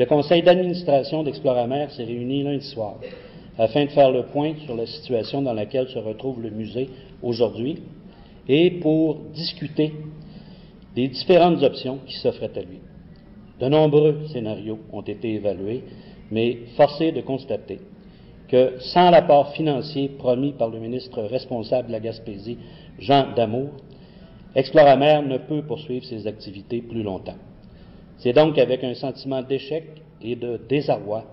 le 0.00 0.06
conseil 0.06 0.40
d'administration 0.40 1.22
d'Exploramer 1.22 1.88
s'est 1.90 2.04
réuni 2.04 2.42
lundi 2.42 2.64
soir 2.64 2.94
afin 3.58 3.84
de 3.84 3.90
faire 3.90 4.10
le 4.10 4.22
point 4.22 4.54
sur 4.64 4.74
la 4.74 4.86
situation 4.86 5.42
dans 5.42 5.52
laquelle 5.52 5.88
se 5.88 5.98
retrouve 5.98 6.40
le 6.40 6.48
musée 6.48 6.88
aujourd'hui 7.22 7.82
et 8.48 8.70
pour 8.80 9.16
discuter 9.34 9.92
des 10.96 11.08
différentes 11.08 11.62
options 11.62 11.98
qui 12.06 12.16
s'offraient 12.16 12.56
à 12.56 12.62
lui. 12.62 12.78
De 13.60 13.68
nombreux 13.68 14.26
scénarios 14.32 14.78
ont 14.90 15.02
été 15.02 15.34
évalués, 15.34 15.84
mais 16.30 16.60
forcé 16.78 17.12
de 17.12 17.20
constater 17.20 17.80
que 18.48 18.78
sans 18.78 19.10
l'apport 19.10 19.52
financier 19.52 20.08
promis 20.08 20.52
par 20.52 20.70
le 20.70 20.78
ministre 20.78 21.20
responsable 21.24 21.88
de 21.88 21.92
la 21.92 22.00
Gaspésie, 22.00 22.56
Jean 22.98 23.34
Damour, 23.36 23.68
Exploramer 24.54 25.20
ne 25.28 25.36
peut 25.36 25.60
poursuivre 25.60 26.06
ses 26.06 26.26
activités 26.26 26.80
plus 26.80 27.02
longtemps. 27.02 27.36
C'est 28.20 28.34
donc 28.34 28.58
avec 28.58 28.84
un 28.84 28.94
sentiment 28.94 29.42
d'échec 29.42 29.84
et 30.22 30.36
de 30.36 30.60
désarroi 30.68 31.24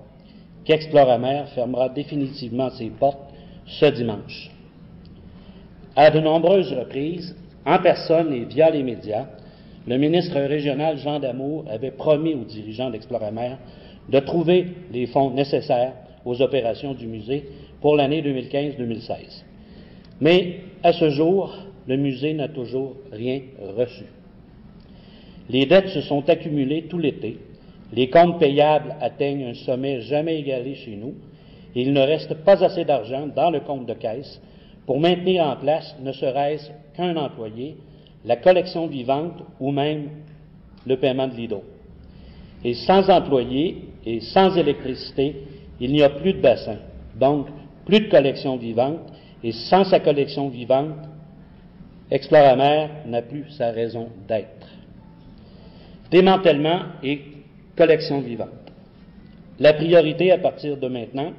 qu'Exploramer 0.63 1.43
fermera 1.53 1.89
définitivement 1.89 2.69
ses 2.69 2.89
portes 2.89 3.33
ce 3.65 3.85
dimanche. 3.85 4.51
À 5.95 6.09
de 6.11 6.19
nombreuses 6.19 6.71
reprises, 6.73 7.35
en 7.65 7.79
personne 7.79 8.33
et 8.33 8.45
via 8.45 8.69
les 8.69 8.83
médias, 8.83 9.25
le 9.85 9.97
ministre 9.97 10.39
régional 10.39 10.97
Jean 10.97 11.19
Damour 11.19 11.65
avait 11.69 11.91
promis 11.91 12.33
aux 12.33 12.45
dirigeants 12.45 12.89
d'Exploramer 12.89 13.55
de 14.09 14.19
trouver 14.19 14.67
les 14.91 15.07
fonds 15.07 15.31
nécessaires 15.31 15.93
aux 16.23 16.41
opérations 16.41 16.93
du 16.93 17.07
musée 17.07 17.49
pour 17.81 17.95
l'année 17.95 18.21
2015-2016. 18.21 19.43
Mais 20.21 20.59
à 20.83 20.93
ce 20.93 21.09
jour, 21.09 21.53
le 21.87 21.97
musée 21.97 22.33
n'a 22.33 22.47
toujours 22.47 22.95
rien 23.11 23.41
reçu. 23.75 24.05
Les 25.49 25.65
dettes 25.65 25.89
se 25.89 26.01
sont 26.01 26.27
accumulées 26.29 26.83
tout 26.89 26.97
l'été, 26.97 27.37
les 27.93 28.09
comptes 28.09 28.39
payables 28.39 28.95
atteignent 28.99 29.45
un 29.45 29.53
sommet 29.53 30.01
jamais 30.01 30.39
égalé 30.39 30.75
chez 30.75 30.95
nous, 30.95 31.15
et 31.75 31.81
il 31.81 31.93
ne 31.93 32.01
reste 32.01 32.33
pas 32.43 32.63
assez 32.63 32.83
d'argent 32.83 33.27
dans 33.27 33.49
le 33.49 33.61
compte 33.61 33.85
de 33.85 33.93
caisse 33.93 34.41
pour 34.85 34.99
maintenir 34.99 35.43
en 35.45 35.55
place, 35.55 35.95
ne 36.01 36.11
serait-ce 36.11 36.69
qu'un 36.95 37.15
employé, 37.17 37.77
la 38.25 38.35
collection 38.35 38.87
vivante 38.87 39.43
ou 39.59 39.71
même 39.71 40.09
le 40.85 40.97
paiement 40.97 41.27
de 41.27 41.35
l'IDO. 41.35 41.63
Et 42.63 42.73
sans 42.73 43.09
employés 43.09 43.83
et 44.05 44.19
sans 44.21 44.57
électricité, 44.57 45.35
il 45.79 45.91
n'y 45.91 46.03
a 46.03 46.09
plus 46.09 46.33
de 46.33 46.41
bassin, 46.41 46.77
donc 47.19 47.47
plus 47.85 48.01
de 48.01 48.09
collection 48.09 48.57
vivante, 48.57 48.99
et 49.43 49.51
sans 49.51 49.83
sa 49.83 49.99
collection 49.99 50.49
vivante, 50.49 50.95
Exploramer 52.09 52.87
n'a 53.05 53.21
plus 53.21 53.49
sa 53.49 53.71
raison 53.71 54.07
d'être. 54.29 54.67
Démantèlement 56.11 56.79
et 57.03 57.21
collection 57.75 58.21
vivante. 58.21 58.49
La 59.59 59.73
priorité 59.73 60.31
à 60.31 60.37
partir 60.37 60.77
de 60.77 60.87
maintenant 60.87 61.33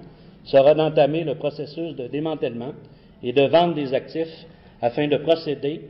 sera 0.44 0.74
d'entamer 0.74 1.24
le 1.24 1.34
processus 1.36 1.94
de 1.94 2.06
démantèlement 2.08 2.72
et 3.22 3.32
de 3.32 3.42
vente 3.42 3.74
des 3.74 3.94
actifs 3.94 4.46
afin 4.82 5.08
de 5.08 5.16
procéder, 5.16 5.82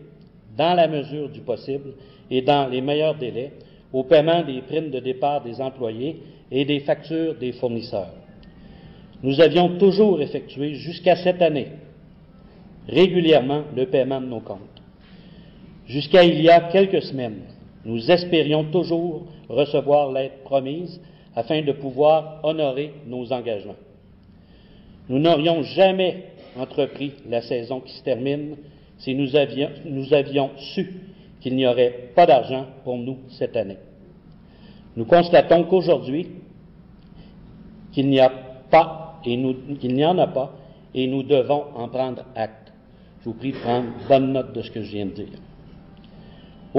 dans 0.56 0.74
la 0.74 0.88
mesure 0.88 1.28
du 1.28 1.40
possible 1.40 1.92
et 2.30 2.42
dans 2.42 2.68
les 2.68 2.80
meilleurs 2.80 3.14
délais, 3.14 3.52
au 3.92 4.02
paiement 4.04 4.42
des 4.42 4.60
primes 4.62 4.90
de 4.90 4.98
départ 4.98 5.42
des 5.42 5.60
employés 5.60 6.20
et 6.50 6.64
des 6.64 6.80
factures 6.80 7.34
des 7.34 7.52
fournisseurs. 7.52 8.12
Nous 9.22 9.40
avions 9.40 9.78
toujours 9.78 10.20
effectué 10.20 10.74
jusqu'à 10.74 11.16
cette 11.16 11.42
année 11.42 11.68
régulièrement 12.88 13.64
le 13.76 13.86
paiement 13.86 14.20
de 14.20 14.26
nos 14.26 14.40
comptes. 14.40 14.60
Jusqu'à 15.86 16.24
il 16.24 16.40
y 16.40 16.48
a 16.48 16.60
quelques 16.60 17.02
semaines, 17.02 17.42
nous 17.88 18.10
espérions 18.10 18.64
toujours 18.64 19.22
recevoir 19.48 20.12
l'aide 20.12 20.42
promise 20.44 21.00
afin 21.34 21.62
de 21.62 21.72
pouvoir 21.72 22.38
honorer 22.42 22.92
nos 23.06 23.32
engagements. 23.32 23.76
Nous 25.08 25.18
n'aurions 25.18 25.62
jamais 25.62 26.24
entrepris 26.58 27.14
la 27.26 27.40
saison 27.40 27.80
qui 27.80 27.94
se 27.94 28.02
termine 28.02 28.56
si 28.98 29.14
nous 29.14 29.34
avions, 29.36 30.50
su 30.58 31.00
qu'il 31.40 31.56
n'y 31.56 31.66
aurait 31.66 32.10
pas 32.14 32.26
d'argent 32.26 32.66
pour 32.84 32.98
nous 32.98 33.20
cette 33.30 33.56
année. 33.56 33.78
Nous 34.94 35.06
constatons 35.06 35.64
qu'aujourd'hui, 35.64 36.28
qu'il 37.92 38.10
n'y 38.10 38.20
a 38.20 38.28
pas 38.70 39.18
et 39.24 39.40
qu'il 39.80 39.94
n'y 39.94 40.04
en 40.04 40.18
a 40.18 40.26
pas 40.26 40.52
et 40.94 41.06
nous 41.06 41.22
devons 41.22 41.64
en 41.74 41.88
prendre 41.88 42.24
acte. 42.34 42.70
Je 43.20 43.30
vous 43.30 43.34
prie 43.34 43.52
de 43.52 43.58
prendre 43.58 43.88
bonne 44.06 44.32
note 44.32 44.52
de 44.52 44.60
ce 44.60 44.70
que 44.70 44.82
je 44.82 44.90
viens 44.90 45.06
de 45.06 45.12
dire. 45.12 45.38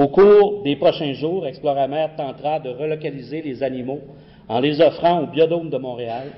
Au 0.00 0.08
cours 0.08 0.62
des 0.62 0.76
prochains 0.76 1.12
jours, 1.12 1.46
Exploramer 1.46 2.06
tentera 2.16 2.58
de 2.58 2.70
relocaliser 2.70 3.42
les 3.42 3.62
animaux 3.62 4.00
en 4.48 4.58
les 4.58 4.80
offrant 4.80 5.24
au 5.24 5.26
Biodôme 5.26 5.68
de 5.68 5.76
Montréal, 5.76 6.28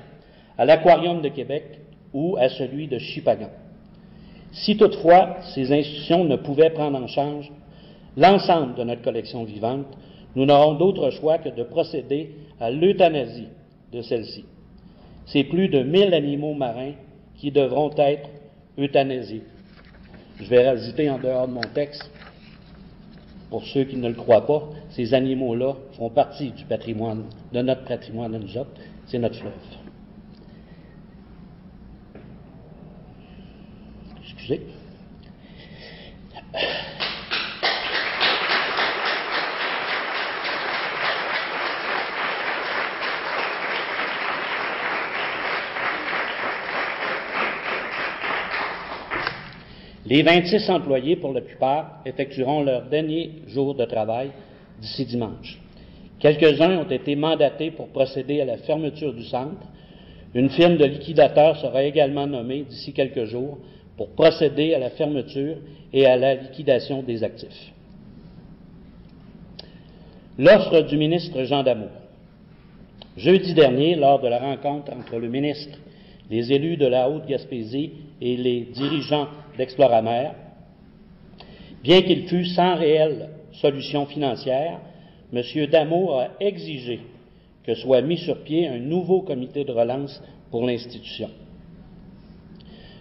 à 0.57 0.65
l'Aquarium 0.65 1.21
de 1.21 1.29
Québec 1.29 1.79
ou 2.13 2.35
à 2.37 2.49
celui 2.49 2.89
de 2.89 2.97
Chipagan. 2.97 3.51
Si 4.51 4.75
toutefois 4.75 5.37
ces 5.55 5.71
institutions 5.71 6.25
ne 6.25 6.35
pouvaient 6.35 6.71
prendre 6.71 7.01
en 7.01 7.07
charge 7.07 7.49
l'ensemble 8.17 8.75
de 8.75 8.83
notre 8.83 9.01
collection 9.01 9.45
vivante, 9.45 9.87
nous 10.35 10.45
n'aurons 10.45 10.73
d'autre 10.73 11.09
choix 11.11 11.37
que 11.37 11.47
de 11.47 11.63
procéder 11.63 12.31
à 12.59 12.69
l'euthanasie 12.69 13.47
de 13.93 14.01
celle-ci. 14.01 14.43
C'est 15.25 15.45
plus 15.45 15.69
de 15.69 15.83
1000 15.83 16.13
animaux 16.13 16.53
marins 16.53 16.95
qui 17.37 17.49
devront 17.49 17.91
être 17.95 18.29
euthanasiés. 18.77 19.43
Je 20.41 20.49
vais 20.49 20.67
rajouter 20.67 21.09
en 21.09 21.17
dehors 21.17 21.47
de 21.47 21.53
mon 21.53 21.61
texte 21.73 22.12
pour 23.53 23.67
ceux 23.67 23.83
qui 23.83 23.97
ne 23.97 24.07
le 24.07 24.15
croient 24.15 24.47
pas, 24.47 24.67
ces 24.89 25.13
animaux-là 25.13 25.75
font 25.91 26.09
partie 26.09 26.49
du 26.49 26.65
patrimoine, 26.65 27.25
de 27.51 27.61
notre 27.61 27.83
patrimoine 27.85 28.31
de 28.31 28.39
nous 28.39 28.57
autres, 28.57 28.71
c'est 29.05 29.19
notre 29.19 29.35
fleuve. 29.35 29.53
Excusez. 34.23 34.61
Les 50.13 50.21
26 50.21 50.69
employés, 50.69 51.15
pour 51.15 51.33
la 51.33 51.41
plupart, 51.41 52.03
effectueront 52.05 52.61
leur 52.61 52.83
dernier 52.83 53.31
jour 53.47 53.73
de 53.73 53.83
travail 53.83 54.29
d'ici 54.79 55.05
dimanche. 55.05 55.59
Quelques-uns 56.19 56.77
ont 56.77 56.87
été 56.87 57.15
mandatés 57.15 57.71
pour 57.71 57.87
procéder 57.87 58.39
à 58.39 58.45
la 58.45 58.57
fermeture 58.57 59.11
du 59.11 59.23
centre. 59.23 59.65
Une 60.35 60.51
firme 60.51 60.77
de 60.77 60.85
liquidateurs 60.85 61.57
sera 61.57 61.83
également 61.83 62.27
nommée 62.27 62.61
d'ici 62.61 62.93
quelques 62.93 63.25
jours 63.25 63.57
pour 63.97 64.09
procéder 64.09 64.75
à 64.75 64.77
la 64.77 64.91
fermeture 64.91 65.55
et 65.91 66.05
à 66.05 66.15
la 66.15 66.35
liquidation 66.35 67.01
des 67.01 67.23
actifs. 67.23 67.73
L'offre 70.37 70.81
du 70.81 70.95
ministre 70.95 71.43
Jean 71.45 71.63
Damour. 71.63 71.89
Jeudi 73.17 73.55
dernier, 73.55 73.95
lors 73.95 74.21
de 74.21 74.27
la 74.27 74.37
rencontre 74.37 74.93
entre 74.93 75.17
le 75.17 75.27
ministre, 75.27 75.79
les 76.29 76.53
élus 76.53 76.77
de 76.77 76.85
la 76.85 77.09
Haute-Gaspésie 77.09 77.93
et 78.23 78.37
les 78.37 78.61
dirigeants 78.61 79.27
d'Exploramer, 79.57 80.29
bien 81.83 82.01
qu'il 82.03 82.25
fût 82.29 82.45
sans 82.45 82.75
réelle 82.75 83.29
solution 83.51 84.05
financière, 84.05 84.79
M. 85.33 85.41
Damour 85.69 86.21
a 86.21 86.27
exigé 86.39 87.01
que 87.65 87.75
soit 87.75 88.01
mis 88.01 88.17
sur 88.17 88.41
pied 88.43 88.65
un 88.67 88.79
nouveau 88.79 89.23
comité 89.23 89.65
de 89.65 89.73
relance 89.73 90.23
pour 90.51 90.65
l'institution. 90.65 91.29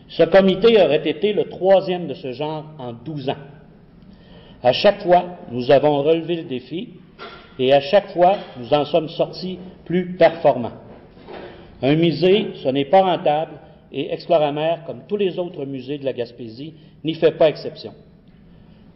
Ce 0.08 0.24
comité 0.24 0.82
aurait 0.82 1.08
été 1.08 1.32
le 1.32 1.44
troisième 1.44 2.08
de 2.08 2.14
ce 2.14 2.32
genre 2.32 2.64
en 2.78 2.92
douze 2.92 3.28
ans. 3.28 3.44
À 4.60 4.72
chaque 4.72 5.02
fois, 5.02 5.38
nous 5.52 5.70
avons 5.70 6.02
relevé 6.02 6.36
le 6.36 6.44
défi 6.44 6.90
et 7.60 7.72
à 7.72 7.80
chaque 7.80 8.10
fois, 8.10 8.38
nous 8.58 8.74
en 8.74 8.84
sommes 8.84 9.08
sortis 9.08 9.60
plus 9.84 10.16
performants. 10.16 10.72
Un 11.80 11.94
musée, 11.94 12.48
ce 12.56 12.68
n'est 12.68 12.86
pas 12.86 13.02
rentable 13.02 13.52
et 13.92 14.12
Exploramer, 14.12 14.76
comme 14.86 15.02
tous 15.06 15.16
les 15.16 15.38
autres 15.38 15.64
musées 15.64 15.98
de 15.98 16.04
la 16.04 16.12
Gaspésie, 16.12 16.74
n'y 17.04 17.14
fait 17.14 17.32
pas 17.32 17.48
exception. 17.48 17.92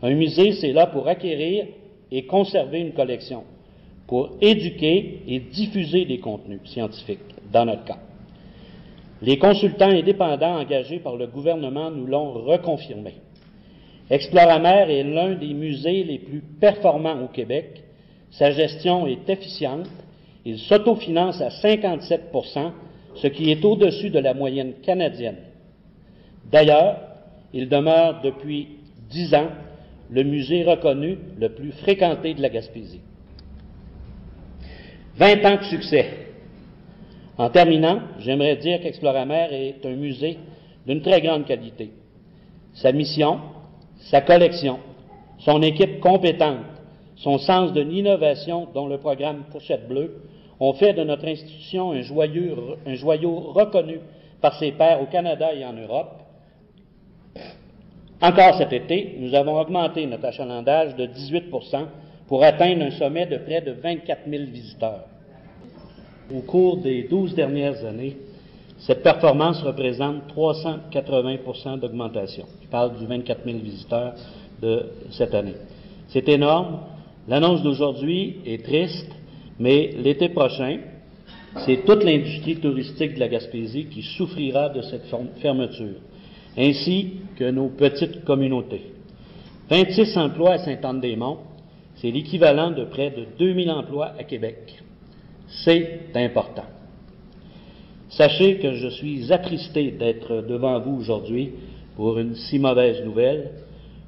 Un 0.02 0.14
musée, 0.14 0.52
c'est 0.52 0.72
là 0.72 0.86
pour 0.86 1.06
acquérir 1.06 1.66
et 2.10 2.24
conserver 2.24 2.80
une 2.80 2.92
collection, 2.92 3.44
pour 4.06 4.36
éduquer 4.40 5.22
et 5.26 5.40
diffuser 5.40 6.04
des 6.04 6.18
contenus 6.18 6.60
scientifiques, 6.64 7.18
dans 7.52 7.66
notre 7.66 7.84
cas. 7.84 7.98
Les 9.22 9.38
consultants 9.38 9.90
indépendants 9.90 10.60
engagés 10.60 10.98
par 10.98 11.16
le 11.16 11.26
gouvernement 11.26 11.90
nous 11.90 12.06
l'ont 12.06 12.32
reconfirmé. 12.32 13.14
Exploramer 14.10 14.86
est 14.90 15.02
l'un 15.02 15.34
des 15.34 15.52
musées 15.52 16.04
les 16.04 16.18
plus 16.18 16.42
performants 16.60 17.22
au 17.24 17.28
Québec. 17.28 17.82
Sa 18.30 18.50
gestion 18.50 19.06
est 19.06 19.28
efficiente. 19.28 19.88
Il 20.44 20.58
s'autofinance 20.58 21.40
à 21.40 21.50
57 21.50 22.30
ce 23.16 23.26
qui 23.28 23.50
est 23.50 23.64
au-dessus 23.64 24.10
de 24.10 24.18
la 24.18 24.34
moyenne 24.34 24.74
canadienne. 24.82 25.36
D'ailleurs, 26.50 26.98
il 27.52 27.68
demeure 27.68 28.20
depuis 28.22 28.68
dix 29.10 29.34
ans 29.34 29.48
le 30.10 30.22
musée 30.22 30.64
reconnu 30.64 31.18
le 31.38 31.48
plus 31.50 31.72
fréquenté 31.72 32.34
de 32.34 32.42
la 32.42 32.48
Gaspésie. 32.48 33.00
20 35.16 35.44
ans 35.44 35.56
de 35.56 35.64
succès. 35.64 36.06
En 37.38 37.50
terminant, 37.50 38.00
j'aimerais 38.18 38.56
dire 38.56 38.80
qu'Exploramer 38.80 39.48
est 39.50 39.86
un 39.86 39.96
musée 39.96 40.38
d'une 40.86 41.02
très 41.02 41.20
grande 41.20 41.46
qualité. 41.46 41.90
Sa 42.74 42.92
mission, 42.92 43.40
sa 44.10 44.20
collection, 44.20 44.78
son 45.38 45.62
équipe 45.62 46.00
compétente, 46.00 46.58
son 47.16 47.38
sens 47.38 47.72
de 47.72 47.80
l'innovation 47.80 48.68
dont 48.74 48.86
le 48.86 48.98
programme 48.98 49.44
Fourchette 49.50 49.88
Bleue 49.88 50.22
ont 50.60 50.72
fait 50.74 50.92
de 50.92 51.04
notre 51.04 51.26
institution 51.26 51.92
un 51.92 52.02
joyau, 52.02 52.76
un 52.86 52.94
joyau 52.94 53.52
reconnu 53.52 54.00
par 54.40 54.58
ses 54.58 54.72
pairs 54.72 55.02
au 55.02 55.06
Canada 55.06 55.52
et 55.54 55.64
en 55.64 55.72
Europe. 55.72 56.22
Encore 58.20 58.56
cet 58.56 58.72
été, 58.72 59.16
nous 59.18 59.34
avons 59.34 59.60
augmenté 59.60 60.06
notre 60.06 60.24
achalandage 60.24 60.96
de 60.96 61.06
18% 61.06 61.84
pour 62.28 62.42
atteindre 62.42 62.84
un 62.84 62.90
sommet 62.92 63.26
de 63.26 63.36
près 63.36 63.60
de 63.60 63.72
24 63.72 64.20
000 64.28 64.44
visiteurs. 64.44 65.04
Au 66.34 66.40
cours 66.40 66.78
des 66.78 67.04
12 67.04 67.34
dernières 67.34 67.84
années, 67.84 68.16
cette 68.78 69.02
performance 69.02 69.62
représente 69.62 70.32
380% 70.34 71.78
d'augmentation. 71.78 72.46
Je 72.62 72.68
parle 72.68 72.96
du 72.96 73.06
24 73.06 73.44
000 73.44 73.58
visiteurs 73.58 74.14
de 74.60 74.86
cette 75.10 75.34
année. 75.34 75.54
C'est 76.08 76.28
énorme. 76.28 76.80
L'annonce 77.28 77.62
d'aujourd'hui 77.62 78.38
est 78.46 78.64
triste, 78.64 79.10
mais 79.58 79.94
l'été 80.02 80.28
prochain, 80.28 80.78
c'est 81.64 81.84
toute 81.84 82.04
l'industrie 82.04 82.56
touristique 82.56 83.14
de 83.14 83.20
la 83.20 83.28
Gaspésie 83.28 83.86
qui 83.86 84.02
souffrira 84.02 84.68
de 84.68 84.82
cette 84.82 85.06
fermeture, 85.40 86.00
ainsi 86.56 87.12
que 87.36 87.50
nos 87.50 87.68
petites 87.68 88.24
communautés. 88.24 88.92
26 89.70 90.16
emplois 90.18 90.52
à 90.52 90.58
Saint-Anne-des-Monts, 90.58 91.38
c'est 91.96 92.10
l'équivalent 92.10 92.70
de 92.70 92.84
près 92.84 93.10
de 93.10 93.26
2000 93.38 93.70
emplois 93.70 94.12
à 94.18 94.24
Québec. 94.24 94.82
C'est 95.48 96.00
important. 96.14 96.64
Sachez 98.10 98.58
que 98.58 98.74
je 98.74 98.88
suis 98.88 99.32
attristé 99.32 99.92
d'être 99.92 100.42
devant 100.46 100.78
vous 100.80 101.00
aujourd'hui 101.00 101.52
pour 101.96 102.18
une 102.18 102.34
si 102.34 102.58
mauvaise 102.58 103.02
nouvelle. 103.04 103.50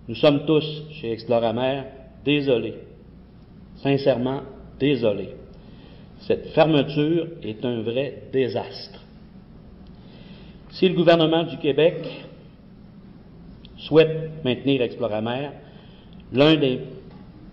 Nous 0.06 0.14
sommes 0.14 0.44
tous, 0.46 0.64
chez 0.92 1.12
Exploramer, 1.12 1.82
désolés, 2.24 2.74
sincèrement 3.76 4.42
désolés. 4.78 5.34
Cette 6.20 6.48
fermeture 6.48 7.28
est 7.42 7.64
un 7.64 7.82
vrai 7.82 8.22
désastre. 8.32 9.00
Si 10.70 10.88
le 10.88 10.94
gouvernement 10.94 11.44
du 11.44 11.56
Québec 11.58 11.96
souhaite 13.78 14.44
maintenir 14.44 14.82
Exploramer, 14.82 15.50
l'un 16.32 16.56
des 16.56 16.80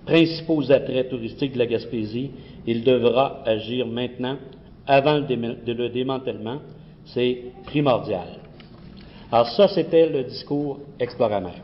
principaux 0.06 0.72
attraits 0.72 1.10
touristiques 1.10 1.54
de 1.54 1.60
la 1.60 1.66
Gaspésie, 1.66 2.32
il 2.68 2.84
devra 2.84 3.42
agir 3.46 3.88
maintenant, 3.88 4.38
avant 4.88 5.18
le, 5.18 5.90
démantèlement. 5.90 6.60
C'est 7.06 7.44
primordial. 7.66 8.40
Alors 9.32 9.48
ça, 9.50 9.68
c'était 9.68 10.10
le 10.10 10.24
discours 10.24 10.80
Exploramer. 11.00 11.62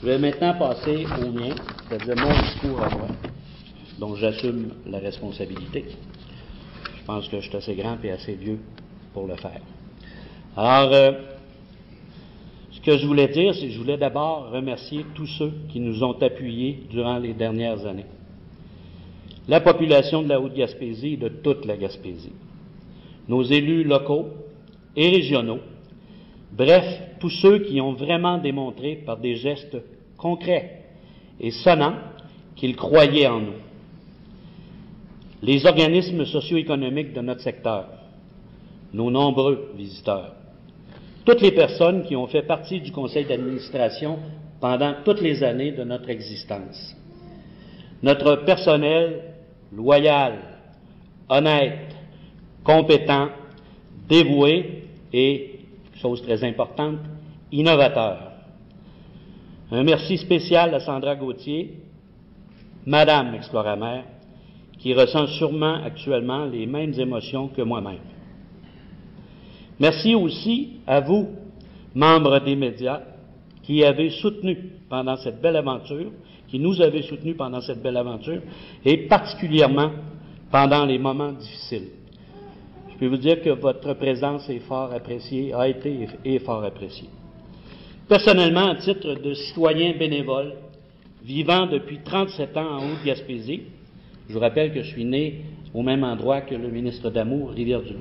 Je 0.00 0.06
vais 0.06 0.18
maintenant 0.18 0.54
passer 0.58 1.06
au 1.22 1.30
mien, 1.30 1.54
c'est-à-dire 1.92 2.24
mon 2.24 2.42
discours 2.42 2.82
à 2.82 2.88
moi, 2.88 3.08
dont 3.98 4.14
j'assume 4.14 4.70
la 4.86 4.98
responsabilité. 4.98 5.84
Je 6.98 7.04
pense 7.04 7.28
que 7.28 7.38
je 7.40 7.48
suis 7.48 7.56
assez 7.56 7.74
grand 7.74 7.98
et 8.02 8.10
assez 8.12 8.32
vieux 8.32 8.60
pour 9.12 9.26
le 9.26 9.36
faire. 9.36 9.60
Alors, 10.56 10.90
euh, 10.94 11.12
ce 12.70 12.80
que 12.80 12.96
je 12.96 13.06
voulais 13.06 13.28
dire, 13.28 13.54
c'est 13.54 13.66
que 13.66 13.72
je 13.72 13.78
voulais 13.78 13.98
d'abord 13.98 14.50
remercier 14.50 15.04
tous 15.14 15.26
ceux 15.26 15.52
qui 15.68 15.80
nous 15.80 16.02
ont 16.02 16.18
appuyés 16.22 16.84
durant 16.88 17.18
les 17.18 17.34
dernières 17.34 17.84
années. 17.84 18.06
La 19.46 19.60
population 19.60 20.22
de 20.22 20.28
la 20.28 20.40
Haute-Gaspésie 20.40 21.14
et 21.14 21.16
de 21.18 21.28
toute 21.28 21.66
la 21.66 21.76
Gaspésie. 21.76 22.32
Nos 23.28 23.42
élus 23.42 23.84
locaux 23.84 24.28
et 24.96 25.10
régionaux. 25.10 25.60
Bref, 26.52 26.86
tous 27.20 27.30
ceux 27.30 27.58
qui 27.58 27.82
ont 27.82 27.92
vraiment 27.92 28.38
démontré 28.38 28.96
par 29.04 29.18
des 29.18 29.36
gestes 29.36 29.76
concrets 30.16 30.81
et 31.42 31.50
sonnants 31.50 31.96
qu'ils 32.56 32.76
croyaient 32.76 33.26
en 33.26 33.40
nous. 33.40 33.60
Les 35.42 35.66
organismes 35.66 36.24
socio-économiques 36.24 37.12
de 37.12 37.20
notre 37.20 37.40
secteur, 37.40 37.88
nos 38.94 39.10
nombreux 39.10 39.72
visiteurs, 39.76 40.34
toutes 41.24 41.40
les 41.40 41.50
personnes 41.52 42.04
qui 42.04 42.14
ont 42.14 42.28
fait 42.28 42.42
partie 42.42 42.80
du 42.80 42.92
conseil 42.92 43.24
d'administration 43.24 44.18
pendant 44.60 44.94
toutes 45.04 45.20
les 45.20 45.42
années 45.42 45.72
de 45.72 45.82
notre 45.82 46.08
existence, 46.10 46.94
notre 48.02 48.36
personnel 48.44 49.34
loyal, 49.72 50.34
honnête, 51.28 51.96
compétent, 52.62 53.28
dévoué 54.08 54.84
et, 55.12 55.60
chose 56.00 56.22
très 56.22 56.44
importante, 56.44 56.98
innovateur. 57.50 58.31
Un 59.74 59.84
merci 59.84 60.18
spécial 60.18 60.74
à 60.74 60.80
Sandra 60.80 61.16
Gauthier, 61.16 61.78
Madame 62.84 63.34
Exploramer, 63.34 64.02
qui 64.78 64.92
ressent 64.92 65.26
sûrement 65.28 65.82
actuellement 65.82 66.44
les 66.44 66.66
mêmes 66.66 66.92
émotions 67.00 67.48
que 67.48 67.62
moi-même. 67.62 68.02
Merci 69.80 70.14
aussi 70.14 70.74
à 70.86 71.00
vous, 71.00 71.26
membres 71.94 72.40
des 72.40 72.54
médias, 72.54 73.00
qui 73.62 73.82
avez 73.82 74.10
soutenu 74.10 74.58
pendant 74.90 75.16
cette 75.16 75.40
belle 75.40 75.56
aventure, 75.56 76.12
qui 76.48 76.58
nous 76.58 76.82
avez 76.82 77.00
soutenus 77.00 77.38
pendant 77.38 77.62
cette 77.62 77.80
belle 77.82 77.96
aventure, 77.96 78.42
et 78.84 78.98
particulièrement 79.06 79.90
pendant 80.50 80.84
les 80.84 80.98
moments 80.98 81.32
difficiles. 81.32 81.88
Je 82.92 82.98
peux 82.98 83.06
vous 83.06 83.16
dire 83.16 83.40
que 83.40 83.48
votre 83.48 83.94
présence 83.94 84.50
est 84.50 84.58
fort 84.58 84.92
appréciée, 84.92 85.54
a 85.54 85.66
été 85.66 86.08
et 86.26 86.34
est 86.34 86.40
fort 86.40 86.62
appréciée. 86.62 87.08
Personnellement, 88.08 88.68
à 88.70 88.74
titre 88.76 89.14
de 89.14 89.34
citoyen 89.34 89.96
bénévole, 89.96 90.54
vivant 91.24 91.66
depuis 91.66 92.00
37 92.04 92.56
ans 92.56 92.78
en 92.78 92.92
Haute-Gaspésie, 92.92 93.62
je 94.28 94.34
vous 94.34 94.40
rappelle 94.40 94.72
que 94.72 94.82
je 94.82 94.88
suis 94.88 95.04
né 95.04 95.42
au 95.72 95.82
même 95.82 96.04
endroit 96.04 96.40
que 96.42 96.54
le 96.54 96.68
ministre 96.68 97.10
d'Amour, 97.10 97.50
Rivière-du-Loup. 97.50 98.00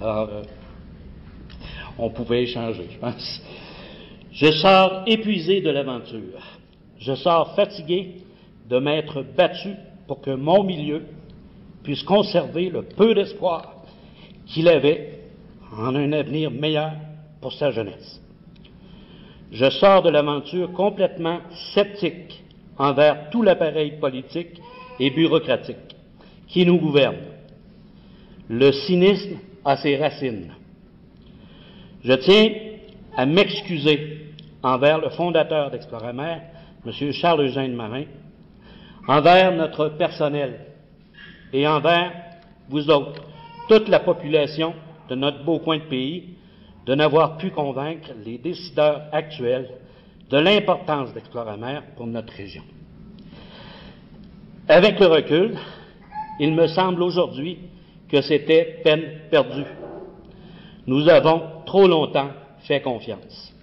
Alors, 0.00 0.28
euh, 0.28 0.42
on 1.98 2.10
pouvait 2.10 2.42
échanger, 2.44 2.86
je 2.92 2.98
pense. 2.98 3.42
Je 4.32 4.52
sors 4.52 5.02
épuisé 5.06 5.60
de 5.60 5.70
l'aventure. 5.70 6.58
Je 6.98 7.14
sors 7.14 7.54
fatigué 7.56 8.16
de 8.68 8.78
m'être 8.78 9.24
battu 9.36 9.70
pour 10.06 10.20
que 10.20 10.30
mon 10.30 10.62
milieu 10.62 11.02
puisse 11.82 12.02
conserver 12.02 12.70
le 12.70 12.82
peu 12.82 13.14
d'espoir 13.14 13.82
qu'il 14.46 14.68
avait 14.68 15.20
en 15.72 15.94
un 15.94 16.12
avenir 16.12 16.50
meilleur 16.50 16.92
pour 17.40 17.52
sa 17.52 17.70
jeunesse. 17.70 18.20
Je 19.50 19.70
sors 19.70 20.02
de 20.02 20.10
l'aventure 20.10 20.72
complètement 20.72 21.40
sceptique 21.72 22.42
envers 22.76 23.30
tout 23.30 23.42
l'appareil 23.42 23.92
politique 23.98 24.60
et 25.00 25.10
bureaucratique 25.10 25.96
qui 26.48 26.66
nous 26.66 26.78
gouverne. 26.78 27.16
Le 28.48 28.72
cynisme 28.72 29.38
a 29.64 29.76
ses 29.76 29.96
racines. 29.96 30.52
Je 32.04 32.12
tiens 32.12 32.50
à 33.16 33.26
m'excuser 33.26 34.32
envers 34.62 34.98
le 34.98 35.10
fondateur 35.10 35.70
d'Exploramer, 35.70 36.38
M. 36.86 37.12
Charles-Eugène 37.12 37.74
Marin, 37.74 38.04
envers 39.06 39.52
notre 39.52 39.88
personnel 39.88 40.60
et 41.52 41.66
envers 41.66 42.12
vous 42.68 42.90
autres, 42.90 43.22
toute 43.68 43.88
la 43.88 44.00
population 44.00 44.74
de 45.08 45.14
notre 45.14 45.42
beau 45.44 45.58
coin 45.58 45.78
de 45.78 45.84
pays, 45.84 46.34
de 46.86 46.94
n'avoir 46.94 47.36
pu 47.36 47.50
convaincre 47.50 48.10
les 48.24 48.38
décideurs 48.38 49.02
actuels 49.12 49.68
de 50.30 50.38
l'importance 50.38 51.12
d'Exploramer 51.12 51.80
pour 51.96 52.06
notre 52.06 52.32
région. 52.32 52.62
Avec 54.68 55.00
le 55.00 55.06
recul, 55.06 55.56
il 56.40 56.54
me 56.54 56.66
semble 56.66 57.02
aujourd'hui 57.02 57.58
que 58.08 58.20
c'était 58.20 58.80
peine 58.84 59.20
perdue. 59.30 59.66
Nous 60.86 61.08
avons 61.08 61.42
trop 61.66 61.86
longtemps 61.86 62.30
fait 62.60 62.80
confiance. 62.80 63.54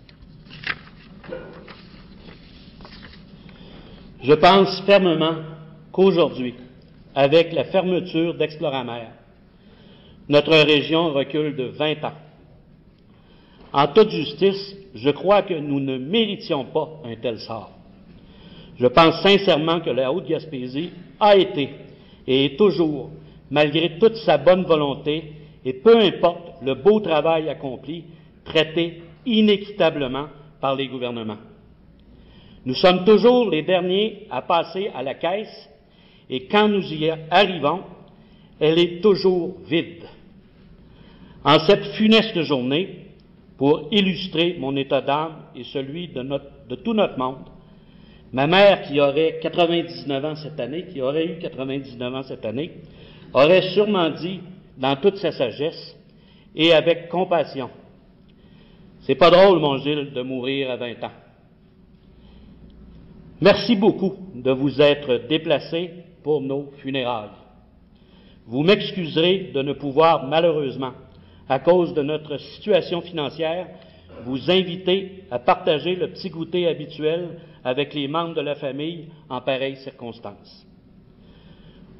Je 4.22 4.34
pense 4.34 4.81
fermement 4.81 5.36
qu'aujourd'hui, 5.91 6.55
avec 7.13 7.53
la 7.53 7.65
fermeture 7.65 8.34
d'Exploramer, 8.34 9.07
notre 10.27 10.55
région 10.55 11.13
recule 11.13 11.55
de 11.55 11.65
20 11.65 12.03
ans. 12.03 12.13
En 13.75 13.88
toute 13.88 14.10
justice, 14.10 14.74
je 14.96 15.10
crois 15.10 15.41
que 15.41 15.53
nous 15.53 15.82
ne 15.82 15.98
méritions 15.98 16.63
pas 16.63 17.01
un 17.03 17.17
tel 17.17 17.39
sort. 17.39 17.72
Je 18.79 18.88
pense 18.88 19.22
sincèrement 19.22 19.82
que 19.82 19.89
la 19.89 20.13
Haute-Gaspésie 20.13 20.91
a 21.20 21.36
été 21.36 21.72
et 22.25 22.46
est 22.46 22.58
toujours, 22.58 23.10
malgré 23.51 24.00
toute 24.00 24.15
sa 24.15 24.38
bonne 24.38 24.63
volonté 24.63 25.34
et 25.65 25.74
peu 25.74 25.98
importe 25.98 26.53
le 26.63 26.75
beau 26.75 27.01
travail 27.01 27.50
accompli, 27.50 28.05
traité 28.46 29.01
inéquitablement 29.25 30.27
par 30.62 30.77
les 30.77 30.88
gouvernements. 30.88 31.39
Nous 32.65 32.75
sommes 32.75 33.03
toujours 33.03 33.50
les 33.50 33.63
derniers 33.63 34.25
à 34.32 34.41
passer 34.41 34.89
à 34.96 35.03
la 35.03 35.15
caisse 35.15 35.70
et 36.29 36.46
quand 36.46 36.70
nous 36.70 36.94
y 36.94 37.12
arrivons, 37.29 37.82
elle 38.58 38.79
est 38.79 39.01
toujours 39.01 39.58
vide. 39.67 40.05
En 41.44 41.60
cette 41.60 41.84
funeste 41.98 42.41
journée, 42.44 43.04
pour 43.57 43.88
illustrer 43.91 44.57
mon 44.59 44.75
état 44.75 45.01
d'âme 45.01 45.43
et 45.55 45.63
celui 45.63 46.09
de, 46.09 46.21
de, 46.69 46.75
tout 46.75 46.93
notre 46.93 47.17
monde, 47.17 47.45
ma 48.33 48.47
mère, 48.47 48.83
qui 48.83 49.00
aurait 49.00 49.39
99 49.41 50.25
ans 50.25 50.35
cette 50.35 50.59
année, 50.59 50.85
qui 50.88 51.01
aurait 51.01 51.25
eu 51.25 51.39
99 51.39 52.15
ans 52.15 52.24
cette 52.24 52.45
année, 52.45 52.71
aurait 53.33 53.74
sûrement 53.74 54.09
dit, 54.09 54.41
dans 54.77 54.95
toute 54.97 55.17
sa 55.17 55.31
sagesse 55.31 55.95
et 56.53 56.74
avec 56.74 57.07
compassion, 57.07 57.69
c'est 59.01 59.15
pas 59.15 59.29
drôle, 59.29 59.59
mon 59.59 59.77
Gilles, 59.77 60.12
de 60.13 60.21
mourir 60.21 60.71
à 60.71 60.77
20 60.77 61.03
ans. 61.03 61.12
Merci 63.39 63.75
beaucoup 63.75 64.15
de 64.33 64.51
vous 64.51 64.81
être 64.81 65.27
déplacé 65.29 65.91
pour 66.24 66.41
nos 66.41 66.71
funérailles. 66.81 67.29
Vous 68.47 68.63
m'excuserez 68.63 69.51
de 69.53 69.62
ne 69.62 69.74
pouvoir 69.74 70.27
malheureusement, 70.27 70.93
à 71.47 71.59
cause 71.59 71.93
de 71.93 72.01
notre 72.01 72.37
situation 72.37 73.01
financière, 73.01 73.67
vous 74.23 74.49
inviter 74.49 75.23
à 75.31 75.39
partager 75.39 75.95
le 75.95 76.09
petit 76.09 76.29
goûter 76.29 76.67
habituel 76.67 77.39
avec 77.63 77.93
les 77.93 78.07
membres 78.07 78.35
de 78.35 78.41
la 78.41 78.55
famille 78.55 79.09
en 79.29 79.41
pareilles 79.41 79.77
circonstances. 79.77 80.65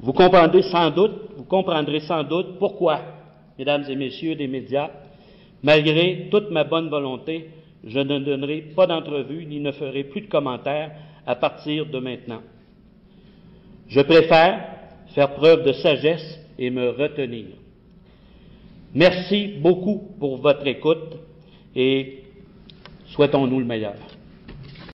Vous 0.00 0.12
comprendrez 0.12 0.62
sans 0.62 0.90
doute, 0.90 1.30
vous 1.36 1.44
comprendrez 1.44 2.00
sans 2.00 2.22
doute 2.22 2.58
pourquoi, 2.58 3.00
mesdames 3.58 3.84
et 3.88 3.96
messieurs 3.96 4.34
des 4.34 4.46
médias, 4.46 4.90
malgré 5.62 6.28
toute 6.30 6.50
ma 6.50 6.64
bonne 6.64 6.88
volonté, 6.88 7.50
je 7.84 7.98
ne 7.98 8.18
donnerai 8.18 8.72
pas 8.74 8.86
d'entrevue 8.86 9.46
ni 9.46 9.60
ne 9.60 9.72
ferai 9.72 10.04
plus 10.04 10.22
de 10.22 10.28
commentaires 10.28 10.92
à 11.26 11.34
partir 11.36 11.86
de 11.86 11.98
maintenant. 11.98 12.42
Je 13.88 14.00
préfère 14.00 14.64
faire 15.14 15.34
preuve 15.34 15.64
de 15.64 15.72
sagesse 15.72 16.40
et 16.58 16.70
me 16.70 16.90
retenir. 16.90 17.46
Merci 18.94 19.58
beaucoup 19.60 20.14
pour 20.18 20.38
votre 20.38 20.66
écoute 20.66 21.16
et 21.74 22.24
souhaitons-nous 23.06 23.60
le 23.60 23.66
meilleur. 23.66 23.94